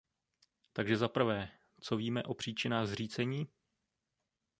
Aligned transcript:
Takže 0.73 0.97
za 0.97 1.07
prvé, 1.07 1.51
co 1.81 1.97
víme 1.97 2.23
o 2.23 2.33
příčinách 2.33 2.87
zřícení? 2.87 3.47